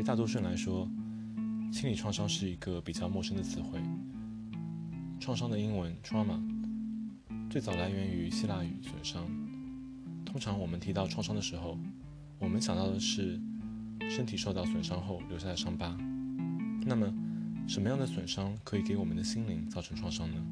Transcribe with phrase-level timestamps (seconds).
[0.00, 0.88] 于大多数人来说，
[1.70, 3.78] 心理创伤是一个比较陌生的词汇。
[5.20, 6.40] 创伤的英文 trauma
[7.50, 9.26] 最早来源于希腊语“损伤”。
[10.24, 11.78] 通常我们提到创伤的时候，
[12.38, 13.38] 我们想到的是
[14.08, 15.94] 身体受到损伤后留下的伤疤。
[16.86, 17.12] 那么，
[17.68, 20.42] 什么样的损伤可以给我们的心灵造成创伤呢？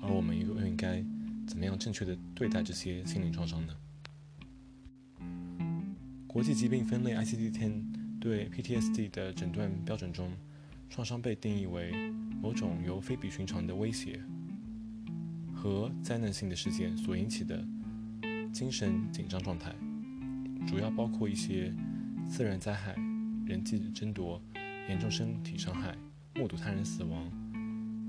[0.00, 1.04] 而我们又应该
[1.46, 3.74] 怎么样正确的对待这些心灵创伤呢？
[6.26, 7.95] 国际疾病分类 ICD-10
[8.26, 10.32] 对 PTSD 的诊断标准中，
[10.90, 11.92] 创伤被定义为
[12.42, 14.20] 某种由非比寻常的威胁
[15.54, 17.64] 和灾难性的事件所引起的
[18.52, 19.72] 精神紧张状态，
[20.66, 21.72] 主要包括一些
[22.28, 22.96] 自然灾害、
[23.46, 24.42] 人际争夺、
[24.88, 25.96] 严重身体伤害、
[26.34, 27.30] 目睹他人死亡，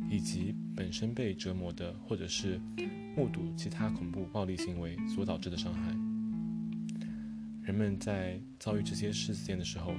[0.09, 2.59] 以及本身被折磨的，或者是
[3.15, 6.06] 目睹其他恐怖暴力行为所导致的伤害。
[7.67, 9.93] 人们在遭遇这些事件的时候，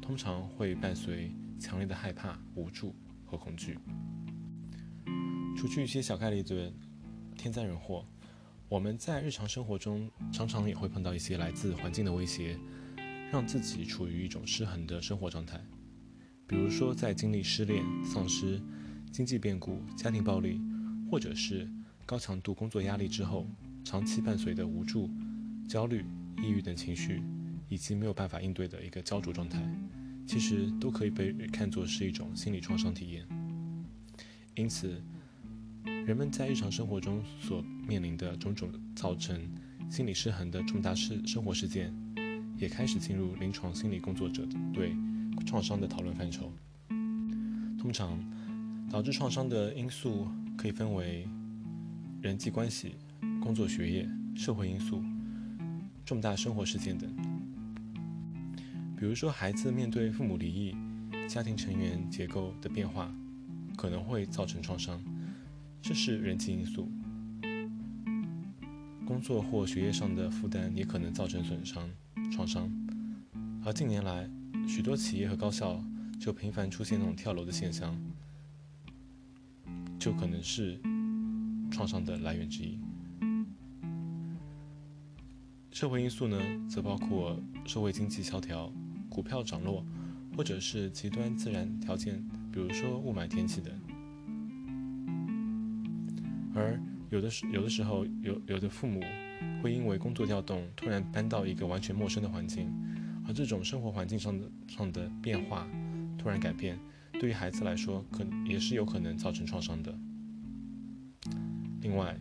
[0.00, 2.94] 通常会伴随强烈的害怕、无助
[3.26, 3.76] 和恐惧。
[5.56, 6.72] 除去一些小概率的
[7.36, 8.06] 天灾人祸，
[8.68, 12.56] 我们在日常生活中常常也会碰到一些来自环境的威胁，
[13.32, 15.60] 让自己处于一种失衡的生活状态。
[16.46, 18.62] 比如说，在经历失恋、丧失、
[19.10, 20.60] 经济变故、家庭暴力，
[21.10, 21.68] 或者是
[22.06, 23.44] 高强度工作压力之后，
[23.82, 25.10] 长期伴随的无助、
[25.68, 26.04] 焦虑、
[26.42, 27.22] 抑郁等情绪，
[27.68, 29.60] 以及没有办法应对的一个焦灼状态。
[30.26, 33.26] 其实都可以被看作是一种心理创伤体验。
[34.54, 35.02] 因此，
[36.06, 39.38] 人们在日常生活中所面临的种种造成
[39.90, 41.94] 心理失衡的重大事生活事件，
[42.56, 44.96] 也开始进入临床心理工作者对
[45.44, 46.50] 创伤的讨论范畴。
[47.78, 48.18] 通常，
[48.90, 51.28] 导致创伤的因素可以分为
[52.22, 52.94] 人际关系、
[53.42, 55.02] 工作学业、社会因素、
[56.04, 57.10] 重大生活事件等。
[58.96, 60.76] 比如说，孩子面对父母离异、
[61.28, 63.12] 家庭成员结构的变化，
[63.76, 65.02] 可能会造成创伤，
[65.82, 66.90] 这是人际因素。
[69.06, 71.90] 工作或学业上的负担也可能造成损伤、
[72.32, 72.70] 创伤。
[73.64, 74.28] 而近年来，
[74.66, 75.82] 许多企业和高校
[76.18, 77.94] 就频繁出现那种跳楼的现象，
[79.98, 80.78] 就可能是
[81.70, 82.78] 创伤的来源之一。
[85.74, 87.36] 社会因素呢，则包括
[87.66, 88.72] 社会经济萧条。
[89.08, 89.84] 股票涨落，
[90.36, 93.74] 或者是极端自然条件，比如说雾霾天气等。
[96.54, 96.80] 而
[97.10, 99.00] 有的时有的时候，有有的父母
[99.60, 102.72] 会因为工作调动，突然搬到一个完全陌生的环境，
[103.26, 105.66] 而这种生活环境上的上的变化，
[106.16, 106.78] 突然改变，
[107.14, 109.92] 对于孩子来说，可也是有可能造成创伤的。
[111.80, 112.16] 另外，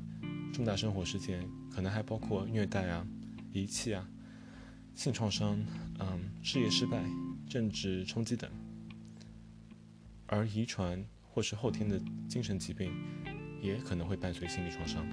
[0.51, 3.05] 重大生活事件可能还包括虐待啊、
[3.53, 4.05] 遗弃啊。
[4.95, 5.57] 性创伤，
[5.99, 7.03] 嗯，事业失败、
[7.49, 8.47] 政治冲击等，
[10.27, 12.91] 而遗传或是后天的精神疾病，
[13.59, 15.03] 也可能会伴随心理创伤。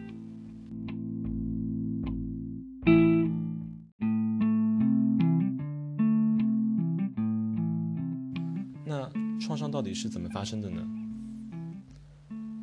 [8.85, 10.87] 那创伤到底是怎么发生的呢？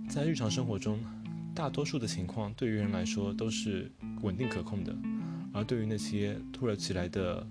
[0.08, 1.00] 在日常生活中，
[1.56, 4.96] 大多数的情况对于人来说都是稳定可控的。
[5.58, 7.44] 而对于那些突如其来的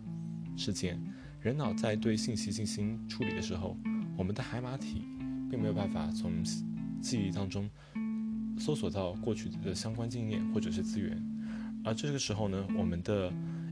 [0.57, 0.97] 事件，
[1.41, 3.77] 人脑在对信息进行处理的时候，
[4.17, 5.03] 我们的海马体
[5.51, 6.33] 并没有办法从
[7.03, 7.69] 记忆当中
[8.61, 11.21] 搜索到过去的相关经验或者是资源，
[11.85, 13.29] 而这个时候呢，我们的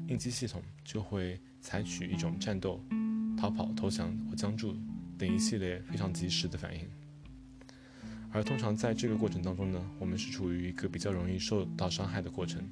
[0.09, 2.85] 应激系统就会采取一种战斗、
[3.39, 4.77] 逃跑、投降或僵住
[5.17, 6.85] 等一系列非常及时的反应。
[8.33, 12.69] 而通常在这个过程当中呢，我们是处于一个比较容易受到伤害的过程。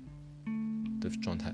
[1.03, 1.53] 的状态，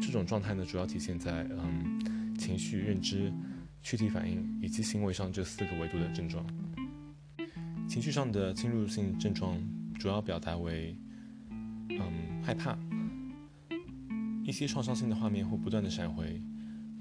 [0.00, 3.30] 这种状态呢，主要体现在嗯情绪、认知、
[3.82, 6.44] 躯体反应以及行为上这四个维度的症状。
[7.86, 9.60] 情绪上的侵入性症状
[9.98, 10.96] 主要表达为
[11.90, 12.78] 嗯害怕，
[14.42, 16.40] 一些创伤性的画面会不断的闪回，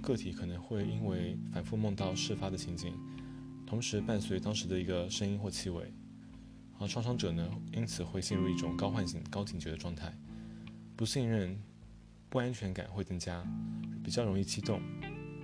[0.01, 2.93] 个体可能会因为反复梦到事发的情景，
[3.65, 5.93] 同时伴随当时的一个声音或气味，
[6.79, 10.13] 而创伤者呢，因此会陷入一种高唤醒、高警觉的状态。
[10.95, 11.57] 不信任、
[12.29, 13.43] 不安全感会增加，
[14.03, 14.79] 比较容易激动，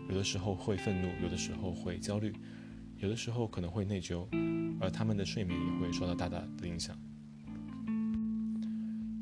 [0.08, 2.32] 有的时候会愤怒，有的时候会焦虑，
[2.98, 4.28] 有的时候可能会内疚，
[4.80, 6.96] 而他们的睡眠也会受到大大的影响。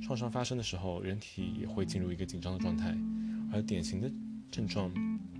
[0.01, 2.95] 创伤发生的时候，人体也会进入一个紧张的状态，
[3.53, 4.12] 而典型的
[4.51, 4.91] 症状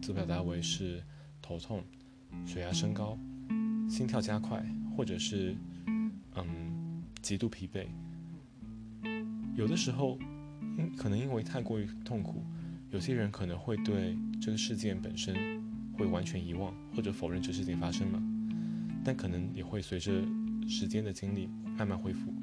[0.02, 1.04] 则表达为是
[1.42, 1.84] 头痛、
[2.46, 3.18] 血压升高、
[3.90, 5.54] 心跳加快，或者是
[6.36, 7.88] 嗯极度疲惫，
[9.54, 10.18] 有的时候。
[10.98, 12.44] 可能因为太过于痛苦，
[12.92, 15.36] 有些人可能会对这个事件本身
[15.94, 18.22] 会完全遗忘或者否认这事情发生了，
[19.04, 20.24] 但可能也会随着
[20.68, 21.48] 时间的经历
[21.78, 22.34] 慢慢恢复。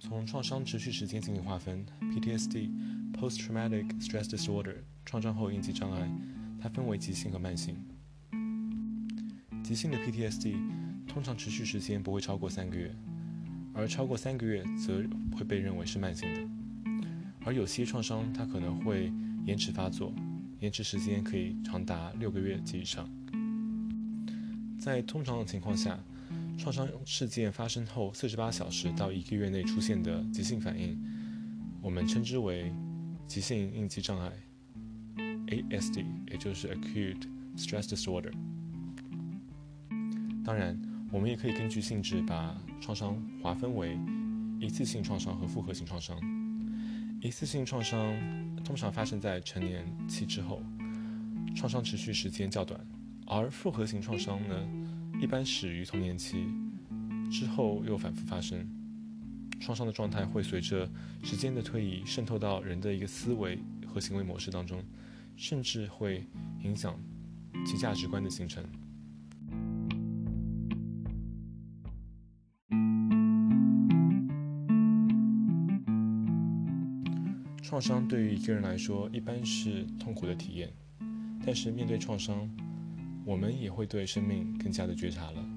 [0.00, 6.08] 从创伤持续时间进行划分，PTSD（Post-Traumatic Stress Disorder，创伤后应激障碍）
[6.60, 7.76] 它分为急性和慢性。
[9.62, 10.54] 急性的 PTSD
[11.06, 12.94] 通常持续时间不会超过三个月，
[13.78, 15.00] 而超过三个月则
[15.36, 16.40] 会被认为是慢性的。
[17.44, 19.12] 而有些创伤它可能会
[19.46, 20.12] 延迟发作，
[20.58, 23.08] 延迟时间可以长达六个月及以上。
[24.80, 25.96] 在通常的情况下，
[26.58, 30.98] 创伤事件发生后四十八小时到一个月内出现的急性反应，
[31.80, 32.72] 我们称之为
[33.28, 34.32] 急性应激障碍
[35.46, 38.32] （ASD），也就是 Acute Stress Disorder。
[40.44, 40.76] 当然，
[41.10, 43.98] 我们也可以根据性质把创伤划分为
[44.60, 46.18] 一次性创伤和复合型创伤。
[47.20, 48.14] 一次性创伤
[48.62, 50.62] 通常发生在成年期之后，
[51.56, 52.78] 创伤持续时间较短，
[53.26, 54.68] 而复合型创伤呢？
[55.20, 56.46] 一般始于童年期，
[57.30, 58.64] 之后又反复发生。
[59.60, 60.88] 创伤的状态会随着
[61.24, 64.80] 时间的推移渗透到人的一个思维和行为模式当中，
[65.36, 66.24] 甚至会
[66.62, 66.96] 影响
[67.66, 68.62] 其价值观的形成。
[77.78, 80.68] 创伤对于一个人来说一般是痛苦的体验，
[81.46, 82.50] 但是面对创伤。
[83.24, 85.48] 我们也会对生命更加的觉察了。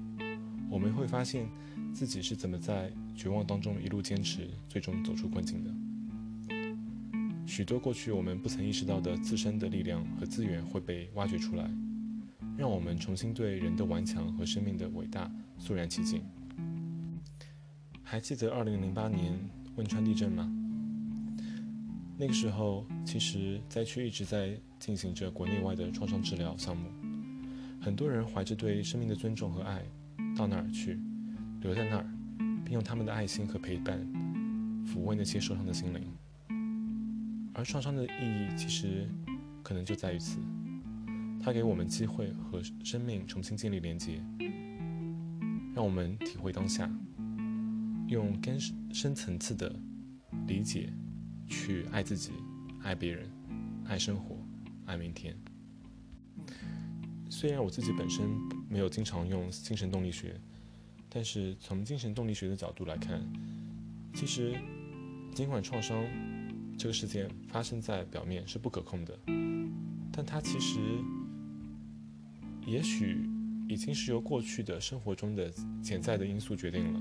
[0.70, 1.48] 我们会发现
[1.92, 5.74] 自己是怎么在绝望当中一路坚持，最终走出困境的。
[7.44, 11.68] 许多过去我们不曾意识到的自身的力量和资源会被挖掘出来，
[12.56, 15.28] 让我们重新对人的顽强和生命的伟大
[15.58, 16.22] 肃然起敬。
[18.04, 19.36] 还记得2008年
[19.74, 20.61] 汶川地震吗？
[22.22, 26.88] 那个时候，其实灾区一直在进行着国内外的创伤治疗项目。
[27.80, 29.82] 很多人怀着对生命的尊重和爱，
[30.36, 31.00] 到那儿去，
[31.62, 32.06] 留在那儿，
[32.64, 33.98] 并用他们的爱心和陪伴，
[34.86, 36.00] 抚慰那些受伤的心灵。
[37.54, 39.08] 而创伤的意义其实
[39.60, 40.38] 可能就在于此，
[41.42, 44.22] 它给我们机会和生命重新建立连接，
[45.74, 46.88] 让我们体会当下，
[48.06, 48.56] 用更
[48.94, 49.74] 深层次的
[50.46, 50.88] 理解
[51.52, 52.32] 去爱自己、
[52.82, 53.30] 爱别人、
[53.84, 54.38] 爱生活、
[54.86, 55.36] 爱明天。
[57.28, 58.26] 虽然我自己本身
[58.70, 60.40] 没有经常用精神动力学，
[61.10, 63.22] 但是从精神动力学的角度来看，
[64.14, 64.58] 其实
[65.34, 66.02] 尽管创伤
[66.78, 69.18] 这个事件发生在表面是不可控的，
[70.10, 70.80] 但它其实
[72.66, 73.28] 也许
[73.68, 75.52] 已经是由过去的生活中的
[75.82, 77.00] 潜在的因素决定了。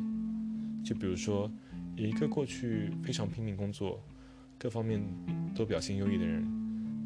[0.84, 1.50] 就比如说，
[1.96, 4.04] 一个过去非常拼命工作、
[4.62, 5.02] 各方面
[5.56, 6.48] 都表现优异的人，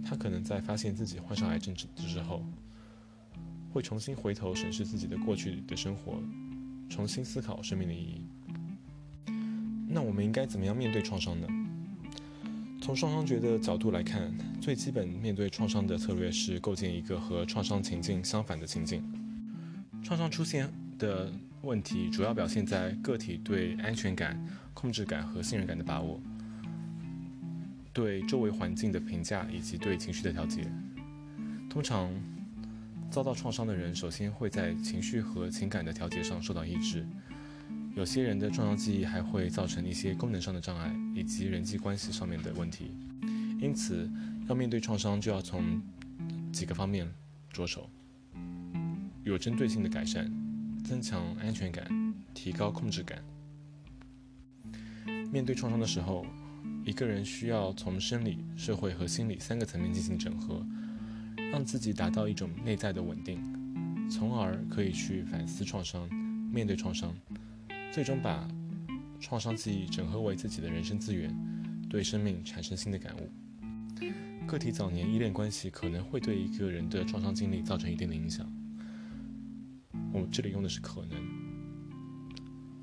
[0.04, 2.44] 他可能在发现自己患上癌症之之后。
[3.72, 6.18] 会重新回头审视自己的过去的生活，
[6.90, 8.26] 重新思考生命的意义。
[9.88, 11.48] 那我们应该怎么样面对创伤呢？
[12.82, 19.02] 从创伤觉的角度来看，最基本面对创伤的策略是构建一个和创伤情境相反的情境。
[20.04, 21.32] 创伤出现的
[21.62, 24.42] 问题主要表现在个体对安全感、
[24.74, 26.22] 控制感和信任感的把握，
[27.96, 30.70] 对周围环境的评价以及对情绪的调节。
[31.68, 32.14] 通常。
[33.12, 37.06] 遭到创伤的人，首先会在情绪和情感的调节上受到抑制。
[37.96, 42.92] 有些人的创伤记忆还会造成一些功能上的障碍，以及人际关系上面的问题。
[43.62, 44.10] 因此，
[44.50, 45.82] 要面对创伤，就要从
[46.52, 47.08] 几个方面
[47.54, 47.90] 着手：
[49.24, 50.30] 有针对性的改善，
[50.84, 51.88] 增强安全感，
[52.34, 53.24] 提高控制感。
[55.32, 56.26] 面对创伤的时候，
[56.86, 60.66] 一个人需要从生理、社会和心理三个层面进行整合。
[61.52, 63.40] 让自己达到一种内在的稳定，
[64.10, 66.10] 从而可以去反思创伤、
[66.52, 67.16] 面对创伤，
[67.94, 68.46] 最终把
[69.22, 71.34] 创伤记忆整合为自己的人生资源，
[71.90, 73.30] 对生命产生新的感悟。
[74.46, 78.46] 个体早年依恋关系可能会对一个人的创伤经历造成一定的影响。
[80.12, 81.18] 我这里用的是可能。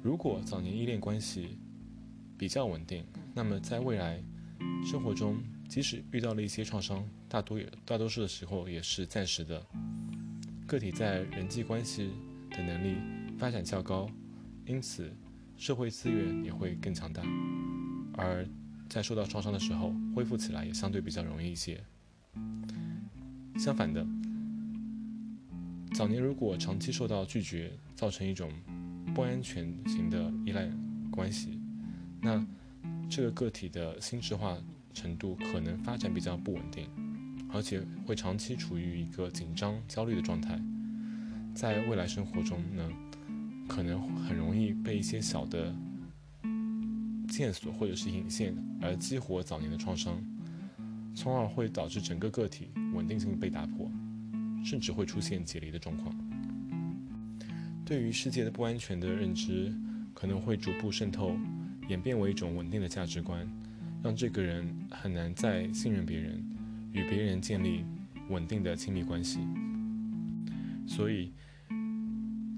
[0.02, 1.59] 如果早年依恋关系
[2.38, 3.04] 比较稳定，
[3.35, 4.23] 那么在未来
[4.85, 9.65] 生活中，即使遇到了一些创伤，大多也大多数的时候也是暂时的。
[10.67, 12.11] 个体在人际关系
[12.51, 12.97] 的能力
[13.39, 14.09] 发展较高，
[14.67, 15.11] 因此
[15.57, 17.23] 社会资源也会更强大。
[18.15, 18.47] 而
[18.89, 21.83] 在受到创伤的时候，恢复起来也相对比较容易一些。
[23.59, 24.07] 相反的，
[25.95, 28.53] 早年如果长期受到拒绝，造成一种
[29.15, 30.71] 不安全型的依赖
[31.11, 31.59] 关系，
[32.21, 32.47] 那
[33.14, 34.57] 这个个体的心智化
[34.95, 36.88] 程度可能发展比较不稳定。
[37.52, 40.59] 而且会长期处于一个紧张、焦虑的状态。
[41.54, 42.90] 在未来生活中呢，
[43.69, 45.75] 可能很容易被一些小的
[47.28, 50.19] 线索或者是引线而激活早年的创伤，
[51.14, 53.90] 从而会导致整个个体稳定性被打破，
[54.64, 56.16] 甚至会出现解离的状况。
[57.85, 59.71] 对于世界的不安全的认知，
[60.14, 61.37] 可能会逐步渗透，
[61.93, 63.47] 演变为一种稳定的价值观，
[64.03, 66.43] 让这个人很难再信任别人，
[66.91, 67.85] 与别人建立
[68.31, 69.41] 稳定的亲密关系。
[70.87, 71.35] 所以，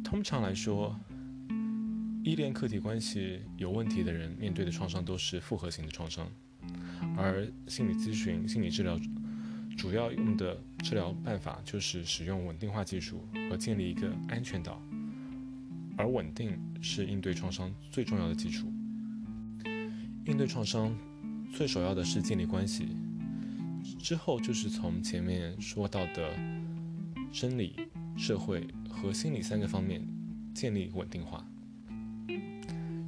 [0.04, 0.96] 通常来说，
[2.22, 6.30] 依恋客体关系有问题的人面对的创伤都是复合型的创伤，
[7.16, 8.96] 而心理咨询、心理治疗
[9.76, 14.80] 主要用的治疗办法就是使用稳定化技术和建立一个安全岛，
[15.96, 18.72] 而稳定是应对创伤最重要的基础。
[20.26, 20.96] 应对创伤
[21.52, 22.96] 最首要的是建立关系，
[23.98, 26.34] 之后就是从前面说到的
[27.32, 27.74] 生理。
[28.16, 30.00] 社会和心理三个方面
[30.54, 31.44] 建立稳定化。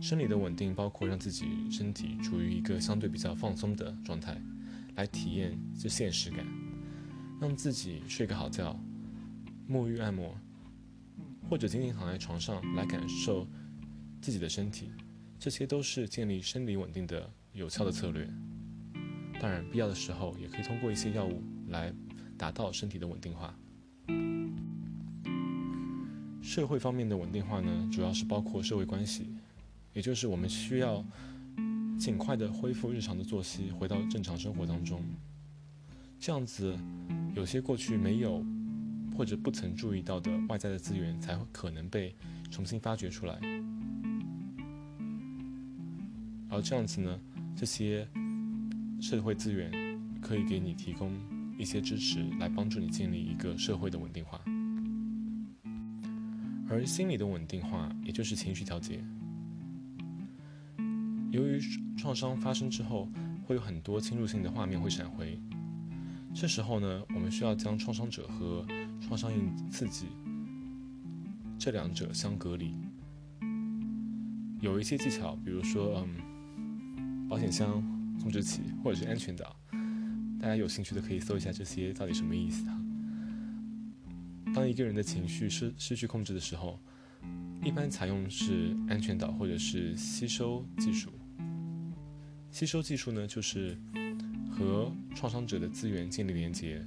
[0.02, 4.37] 生理的稳定包括让自己身体处于一个相对比较放松的状态，
[4.96, 6.44] 来体验这现实感，
[7.40, 8.76] 让自己睡个好觉，
[9.70, 10.37] 沐浴按摩，
[11.49, 13.46] 或者仅仅躺在床上来感受
[14.20, 14.90] 自己的身体，
[15.38, 18.28] 这些都是建立生理稳定的有效的策略。
[19.40, 21.92] 当然，必要的时候也可以通过一些药物来
[22.38, 23.54] 达到身体的稳定化。
[26.42, 29.26] 社会方面的稳定化呢，主要是包括社会关系，
[29.92, 31.04] 也就是我们需要
[31.98, 35.02] 尽快的恢复日常的作息，回到正常生活当中。
[36.18, 36.74] 这样子，
[37.34, 38.42] 有些过去没有
[39.16, 42.14] 或者不曾注意到的外在的资源，才会可能被
[42.50, 43.38] 重新发掘出来。
[46.48, 47.18] 而这样子呢，
[47.56, 48.06] 这些
[49.00, 49.70] 社会资源
[50.20, 51.12] 可以给你提供
[51.58, 54.40] 一些支持，来帮助你建立一个社会的稳定化。
[56.68, 59.04] 而心理的稳定化，也就是情绪调节。
[61.30, 61.60] 由于
[61.96, 63.08] 创伤发生之后，
[63.44, 65.38] 会有很多侵入性的画面会闪回，
[66.34, 68.66] 这时候呢，我们需要将创伤者和
[69.00, 70.06] 创伤性刺激
[71.58, 72.74] 这两者相隔离。
[74.60, 76.16] 有一些技巧，比如说，嗯，
[77.28, 77.83] 保险箱、
[78.21, 79.56] 控制器或者是安全岛，
[80.40, 82.80] 大家有兴趣的可以搜一下这些到底什么意思啊？
[84.54, 86.80] 当一个人的情绪失失去控制的时候，
[87.64, 91.11] 一般采用是安全岛或者是吸收技术。
[92.52, 93.76] 吸收技术呢，就是
[94.50, 96.80] 和创伤者的资源建立连接。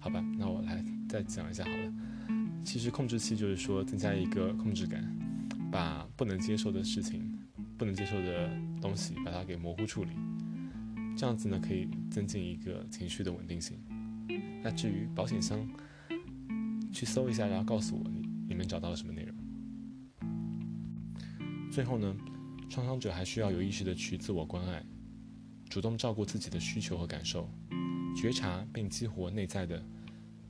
[0.00, 1.92] 好吧，那我来再讲一下好了。
[2.64, 5.02] 其实控制器就是说增加一个控制感，
[5.70, 7.38] 把不能接受的事情、
[7.78, 10.10] 不能接受的东西，把它给模糊处理。
[11.16, 13.78] 这样子呢，可以增进一个情绪的稳定性。
[14.62, 15.66] 那至于保险箱，
[16.92, 19.34] 去搜一下，然后告诉我你你们找到了什么内容。
[21.70, 22.16] 最后呢，
[22.68, 24.84] 创伤者还需要有意识的去自我关爱，
[25.68, 27.48] 主动照顾自己的需求和感受，
[28.16, 29.82] 觉察并激活内在的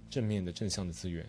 [0.09, 1.27] 正面的正向的资源。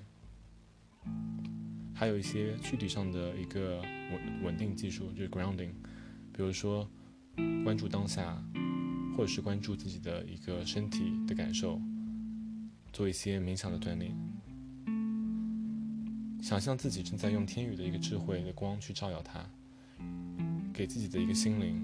[1.97, 5.71] 还有一些躯体上的一个稳稳定技术，就是 grounding，
[6.31, 6.87] 比如说
[7.63, 8.39] 关注当下，
[9.17, 11.81] 或者是关注自己的一个身体的感受。
[12.93, 14.11] 做一些冥想的锻炼，
[16.41, 19.43] 想象自己正在用天宇的一个智慧的光去照耀它，
[20.71, 21.83] 给自己的一个心灵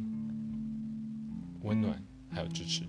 [1.62, 2.84] 温暖还有支持。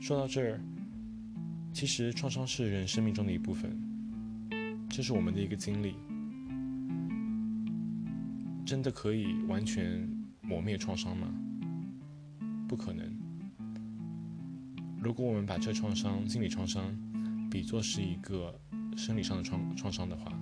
[0.00, 0.60] 说到这儿，
[1.76, 3.78] 其实创伤是人生命中的一部分，
[4.88, 5.94] 这是我们的一个经历，
[8.64, 10.08] 真的可以完全
[10.40, 11.28] 磨灭创伤吗？
[12.66, 13.14] 不可能。
[15.02, 16.82] 如果我们把这创伤、心理创伤
[17.50, 18.58] 比作是一个
[18.96, 20.32] 生理上的创创伤的话，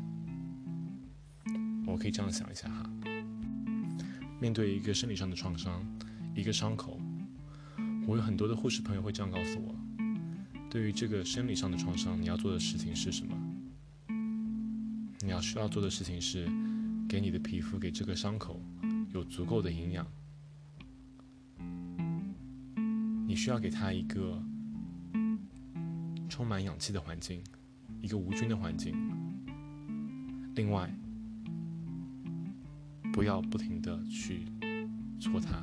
[1.85, 2.89] 我可以这样想一下哈。
[4.41, 5.85] 面对一个生理上的创伤，
[6.37, 7.01] 一个伤口，
[8.07, 9.75] 我有很多的护士朋友会这样告诉我：，
[10.75, 13.33] 对于这个生理上的创伤，你要做的事情是什么？
[15.21, 16.49] 你要需要做的事情是，
[17.09, 18.61] 给你的皮肤、给这个伤口
[19.13, 20.05] 有足够的营养，
[23.25, 24.43] 你需要给它一个。
[26.29, 27.41] 充满氧气的环境，
[28.03, 28.93] 一个无菌的环境。
[30.57, 30.93] 另外，
[33.13, 34.45] 不要不停的去
[35.21, 35.63] 搓它，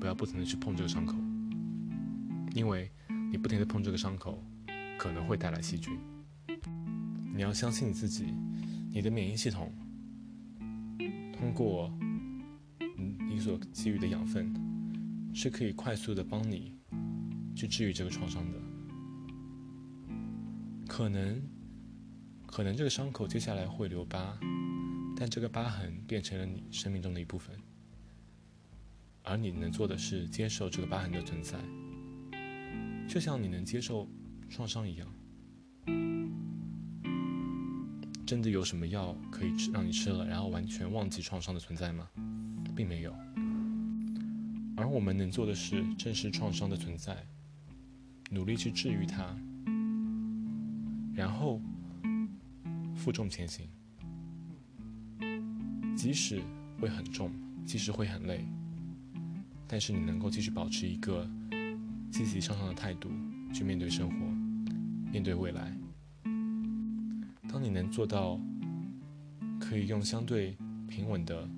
[0.00, 1.18] 不要不停的去碰这个伤口，
[2.54, 2.90] 因为
[3.30, 4.42] 你不停的碰这个伤口，
[4.98, 5.98] 可能会带来细菌。
[7.34, 8.32] 你要相信你自己，
[8.90, 9.72] 你的免疫系统
[11.32, 11.92] 通过
[13.30, 14.52] 你所给予的养分，
[15.34, 16.76] 是可以快速的帮你
[17.54, 18.58] 去治愈这个创伤的。
[20.88, 21.40] 可能，
[22.46, 24.36] 可能这个伤口接下来会留疤，
[25.16, 27.54] 但这个疤痕变成了你生命中的一部分，
[29.22, 31.56] 而你能做的是接受这个疤痕的存在，
[33.08, 34.06] 就像你能接受
[34.50, 35.08] 创伤一样。
[38.26, 42.06] 真的有什么药可以吃让你吃了，然后完全忘记创伤的存在吗？
[42.76, 43.16] 并没有。
[44.76, 47.16] 而我们能做的是正视创伤的存在，
[48.30, 49.34] 努力去治愈它，
[51.14, 51.62] 然后
[52.94, 53.66] 负重前行。
[55.96, 56.42] 即使
[56.78, 57.32] 会很重，
[57.64, 58.44] 即使会很累，
[59.66, 61.28] 但是你能够继续保持一个
[62.10, 63.10] 积极向上的态度
[63.52, 64.16] 去面对生活，
[65.10, 65.76] 面对未来。
[67.50, 68.38] 当你能做到，
[69.60, 71.48] 可以用相对平稳的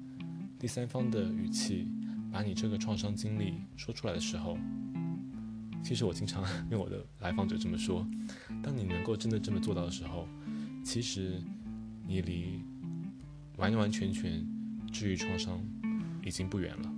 [0.58, 1.88] 第三方的语气，
[2.32, 4.56] 把你这个创伤经历说出来的时候，
[5.82, 8.06] 其实我经常 跟我的来访者这么说：，
[8.62, 10.28] 当你能够真的这么做到的时候，
[10.84, 11.42] 其实
[12.06, 12.62] 你离
[13.56, 14.46] 完完全全
[14.92, 15.60] 治愈创伤
[16.24, 16.92] 已经不远了。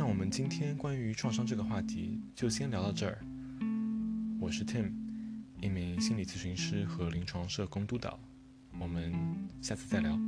[0.00, 3.22] 那我们今天关于创伤这个话题就先聊到这儿。
[4.40, 4.92] 我是 Tim。
[5.60, 8.18] 一名心理咨询师和临床社工督导，
[8.78, 9.12] 我们
[9.60, 10.18] 下次再聊。